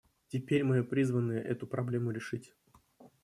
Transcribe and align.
Теперь 0.29 0.63
мы 0.63 0.83
призваны 0.83 1.33
эту 1.33 1.67
проблему 1.67 2.09
решить. 2.09 2.55